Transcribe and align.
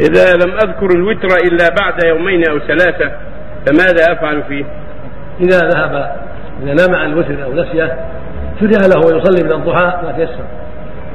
إذا 0.00 0.32
لم 0.44 0.52
أذكر 0.52 0.86
الوتر 0.96 1.28
إلا 1.44 1.68
بعد 1.80 2.04
يومين 2.04 2.48
أو 2.48 2.58
ثلاثة 2.58 3.12
فماذا 3.66 4.12
أفعل 4.12 4.42
فيه؟ 4.42 4.64
إذا 5.40 5.58
ذهب 5.58 6.16
إذا 6.62 6.74
نام 6.74 6.96
عن 6.96 7.12
الوتر 7.12 7.44
أو 7.44 7.52
نسيه 7.52 7.96
شرع 8.60 8.86
له 8.86 9.10
أن 9.10 9.18
يصلي 9.18 9.44
من 9.44 9.52
الضحى 9.52 10.02
ما 10.02 10.12
تيسر. 10.16 10.44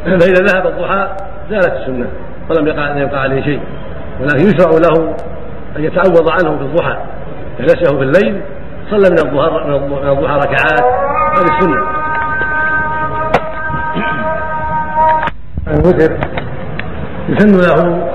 فإذا 0.19 0.43
ذهب 0.43 0.67
الضحى 0.67 1.09
زالت 1.49 1.73
السنة 1.73 2.07
ولم 2.49 2.67
يقع 2.67 2.97
يقع 2.97 3.18
عليه 3.18 3.41
شيء. 3.41 3.61
ولكن 4.21 4.47
يشرع 4.47 4.71
له 4.71 5.15
أن 5.77 5.83
يتعوض 5.83 6.29
عنه 6.29 6.57
في 6.57 6.63
الضحى 6.63 6.97
إذا 7.59 7.65
نسيه 7.65 7.97
في 7.97 8.04
الليل 8.04 8.41
صلى 8.89 9.09
من 9.09 9.19
الضحى 9.27 9.67
من 9.67 10.09
الضحى 10.09 10.35
ركعات 10.35 10.83
هذه 11.39 11.57
السنة. 11.57 12.07
الوتر 15.67 16.27
يسن 17.30 17.57
له 17.57 18.09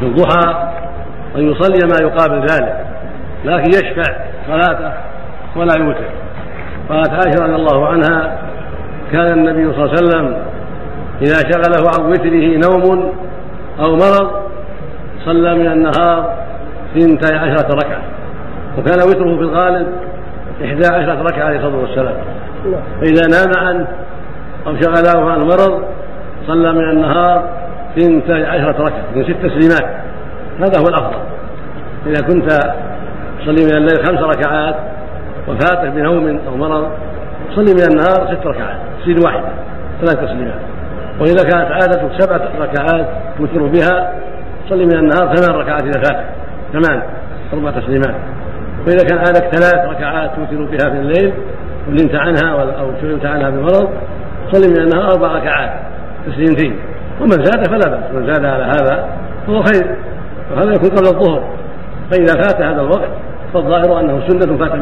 في 0.00 0.06
الضحى 0.06 0.72
أن 1.36 1.50
يصلي 1.50 1.88
ما 1.88 1.96
يقابل 2.02 2.40
ذلك 2.40 2.86
لكن 3.44 3.70
يشفع 3.70 4.14
صلاته 4.48 4.92
ولا 5.56 5.78
يوتر. 5.78 6.04
قالت 6.88 7.10
عائشة 7.10 7.44
رضي 7.44 7.54
الله 7.54 7.88
عنها 7.88 8.38
كان 9.12 9.32
النبي 9.32 9.72
صلى 9.72 9.84
الله 9.84 9.96
عليه 9.96 10.02
وسلم 10.02 10.42
إذا 11.22 11.34
شغله 11.34 11.90
عن 11.98 12.12
وتره 12.12 12.60
نوم 12.68 13.12
أو 13.80 13.96
مرض 13.96 14.30
صلى 15.24 15.54
من 15.54 15.66
النهار 15.66 16.34
ثنتي 16.94 17.34
عشرة 17.34 17.74
ركعة. 17.74 18.02
وكان 18.78 18.98
وتره 19.08 19.36
في 19.36 19.42
الغالب 19.42 19.86
إحدى 20.64 20.86
عشرة 20.86 21.22
ركعة 21.22 21.44
عليه 21.44 21.56
الصلاة 21.56 21.76
والسلام. 21.76 22.14
فإذا 23.00 23.26
نام 23.28 23.66
عنه 23.66 23.86
أو 24.66 24.76
شغله 24.80 25.30
عن 25.32 25.40
مرض 25.40 25.84
صلى 26.46 26.72
من 26.72 26.90
النهار 26.90 27.61
ثنتي 27.96 28.44
عشرة 28.44 28.84
ركعة 28.84 29.04
من 29.14 29.24
ست 29.24 29.46
تسليمات. 29.46 29.96
هذا 30.58 30.80
هو 30.80 30.88
الأفضل. 30.88 31.18
إذا 32.06 32.26
كنت 32.26 32.50
تصلي 33.40 33.64
من 33.64 33.76
الليل 33.76 34.06
خمس 34.06 34.20
ركعات 34.20 34.76
وفاتك 35.48 35.88
بنوم 35.88 36.40
أو 36.48 36.56
مرض 36.56 36.90
صلي 37.54 37.74
من 37.74 37.82
النهار 37.92 38.34
ست 38.34 38.46
ركعات 38.46 38.76
تصير 39.00 39.16
واحدة 39.24 39.48
ثلاث 40.00 40.24
تسليمات. 40.24 40.60
وإذا 41.20 41.42
كانت 41.50 41.72
عادتك 41.72 42.10
سبعة 42.18 42.48
ركعات 42.60 43.06
توتر 43.38 43.62
بها 43.62 44.12
صلي 44.68 44.84
من 44.84 44.96
النهار 44.96 45.36
ثمان 45.36 45.60
ركعات 45.60 45.82
إذا 45.82 46.02
فاتك 46.02 46.26
ثمان 46.72 47.02
أربع 47.52 47.70
تسليمات. 47.70 48.14
وإذا 48.86 49.04
كان 49.10 49.18
عادك 49.18 49.56
ثلاث 49.56 49.88
ركعات 49.88 50.30
توتر 50.36 50.64
بها 50.64 50.90
في 50.90 50.98
الليل 50.98 51.32
ولنت 51.88 52.14
عنها 52.14 52.50
أو 52.80 52.90
شغلت 53.02 53.26
عنها 53.26 53.50
بمرض 53.50 53.88
صلي 54.52 54.68
من 54.68 54.78
النهار 54.78 55.12
أربع 55.12 55.32
ركعات 55.32 55.70
تسليمتين. 56.26 56.76
ومن 57.20 57.44
زاد 57.44 57.66
فلا 57.66 57.90
بأس 57.90 58.10
من 58.14 58.26
زاد 58.26 58.44
على 58.44 58.64
هذا 58.64 59.08
فهو 59.46 59.62
خير 59.62 59.96
وهذا 60.52 60.72
يكون 60.72 60.90
قبل 60.90 61.06
الظهر 61.06 61.42
فإذا 62.10 62.42
فات 62.42 62.62
هذا 62.62 62.80
الوقت 62.80 63.08
فالظاهر 63.54 64.00
أنه 64.00 64.20
سنة 64.28 64.56
فات 64.58 64.74